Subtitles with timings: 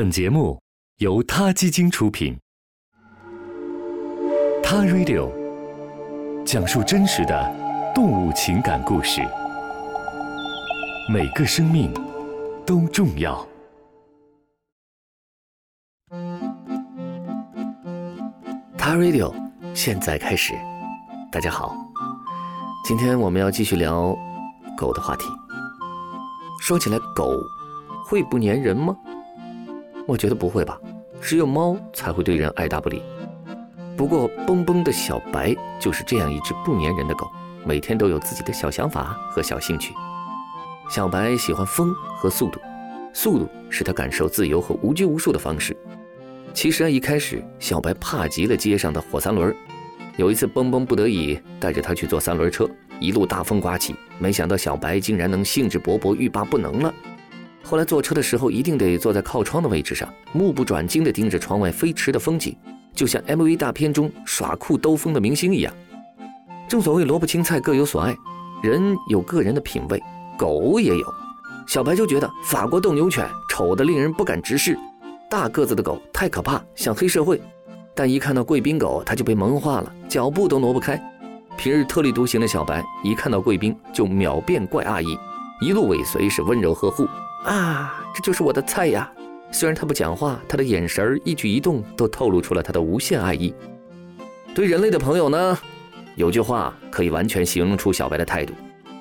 [0.00, 0.58] 本节目
[0.96, 2.34] 由他基金出品，
[4.62, 5.30] 《他 Radio》
[6.42, 9.20] 讲述真实的动物情感故事，
[11.12, 11.92] 每个生命
[12.64, 13.46] 都重要。
[18.78, 19.30] 他 Radio
[19.74, 20.54] 现在开始，
[21.30, 21.76] 大家好，
[22.86, 24.16] 今天我们要继续聊
[24.78, 25.26] 狗的话题。
[26.58, 27.34] 说起来，狗
[28.06, 28.96] 会不粘人吗？
[30.06, 30.80] 我觉得不会吧，
[31.20, 33.02] 只有猫才会对人爱答不理。
[33.96, 37.30] 不过，蹦蹦的小白就是这样一只不粘人的狗，
[37.64, 39.92] 每天都有自己的小想法和小兴趣。
[40.88, 42.58] 小白喜欢风和速度，
[43.12, 45.76] 速度是他感受自由和无拘无束的方式。
[46.52, 49.54] 其实啊，一开始小白怕极了街上的火三轮。
[50.16, 56.92] 有一次，蹦蹦不得已带着他去坐三轮车，一路大风刮起，没想到小白竟然能兴致勃勃、欲罢不能了。
[57.70, 62.56] 后来坐车的时候，一定得坐在靠窗的位置上，目不转睛地盯着窗外飞驰的风景，
[62.92, 65.72] 就像 MV 大片中耍酷兜风的明星一样。
[66.68, 68.12] 正所谓萝卜青菜各有所爱，
[68.60, 70.02] 人有个人的品味，
[70.36, 71.14] 狗也有。
[71.64, 74.76] 小白就觉得法国斗牛犬丑得令人不敢直视，
[75.30, 77.40] 大个子的狗太可怕，像黑社会。
[77.94, 81.00] 但一看到贵宾狗，他就被萌化了，脚步都挪不开。
[81.56, 85.16] 平日特立独行的小白，一看到贵宾就秒变怪阿姨，
[85.60, 87.06] 一路尾随是温柔呵护。
[87.44, 89.10] 啊，这就是我的菜呀！
[89.52, 93.52] 虽然他不讲话，他的眼神一举一动都透露出了他的无限爱意。
[94.54, 95.58] 对人类的朋友呢，
[96.16, 98.52] 有句话可以完全形容出小白的态度：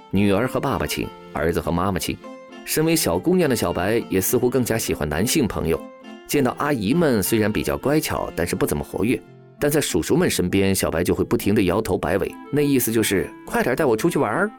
[0.10, 2.18] 女儿和爸爸亲，儿子和妈妈亲。
[2.66, 5.80] 身为小姑娘的小白，也似乎更加喜欢男性朋友。
[6.28, 9.20] 见到阿姨们虽然比较乖巧，但是不怎么活跃。
[9.60, 14.52] 但在叔叔们身边，小白就会不停地摇头摆尾，那意思就是快点带我出去玩儿。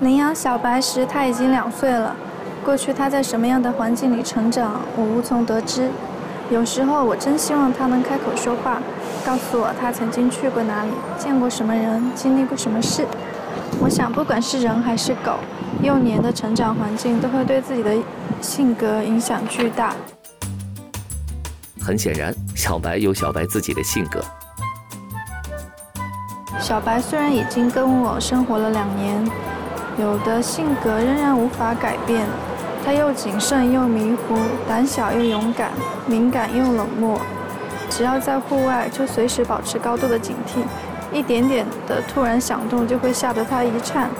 [0.00, 2.14] 领养小白时，他已经两岁了。
[2.64, 5.90] 过去他在什么样的环境里成长，我无从得知。
[6.50, 8.80] 有时候我真希望他能开口说话，
[9.24, 13.06] 告诉我他曾经去过哪里，见过什么人，经历过什么事。
[13.80, 15.36] 我想，不管是人还是狗，
[15.82, 17.94] 幼年的成长环境都会对自己的
[18.40, 19.94] 性格影响巨大。
[21.82, 24.20] 很显然，小白有小白自己的性格。
[26.58, 29.30] 小白虽然已经跟我生活了两年，
[29.98, 32.26] 有的性格仍然无法改变。
[32.84, 34.36] 他又谨慎又迷糊，
[34.68, 35.70] 胆小又勇敢，
[36.06, 37.18] 敏感又冷漠。
[37.88, 40.60] 只要在户外，就随时保持高度的警惕，
[41.16, 44.10] 一点点的突然响动就会吓得他一颤。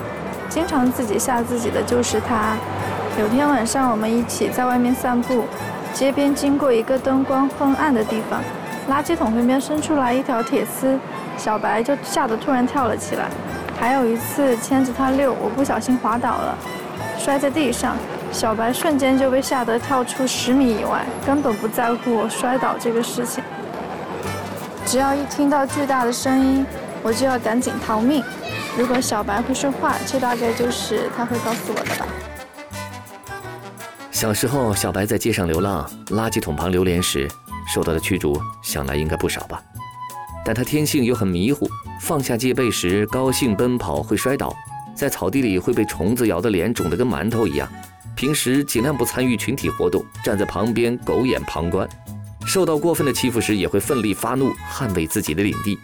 [0.48, 2.56] 经常自己吓自己的就是他。
[3.20, 5.44] 有天晚上，我们一起在外面散步，
[5.92, 8.40] 街边经过一个灯光昏暗的地方，
[8.88, 10.98] 垃圾桶旁边伸出来一条铁丝，
[11.36, 13.26] 小白就吓得突然跳了起来。
[13.78, 16.56] 还有一次牵着他遛，我不小心滑倒了，
[17.18, 17.94] 摔在地上。
[18.34, 23.44] 小白瞬间就被吓得跳出十米以外，根本不在乎我摔倒这个事情。
[24.84, 26.66] 只要一听到巨大的声音，
[27.00, 28.24] 我就要赶紧逃命。
[28.76, 32.06] 如果小白会说话，这大概就是他会告诉我的吧。
[34.10, 37.30] 小时候，小白在街上流浪，垃圾桶旁流连时，
[37.72, 39.62] 受到的驱逐，想来应该不少吧。
[40.44, 41.68] 但他天性又很迷糊，
[42.00, 44.52] 放下戒备时，高兴奔跑会摔倒，
[44.92, 47.68] 在草地里会被虫子咬得脸肿得跟馒头一样。
[48.16, 51.88] 平时尽量不参与群体活动，站在旁边狗眼旁观。
[52.46, 55.78] 受到过分的欺负时，也会奋力发怒，捍卫自己的领地。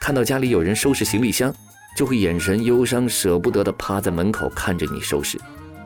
[0.00, 1.52] 看到家里有人收拾行李箱，
[1.96, 5.40] 就会眼神忧伤、舍不得地趴在门口看着你收拾。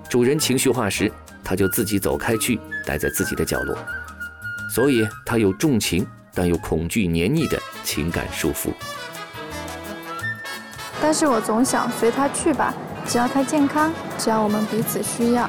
[0.08, 1.10] 主人情绪化时，
[1.42, 3.76] 他就自己走开去，待在自己的角落。
[4.74, 8.70] 所以，他有重情但又恐惧黏腻的情感束缚。
[11.00, 12.74] 但是我总想随他去吧，
[13.06, 15.48] 只要他健康，只要我们彼此需要。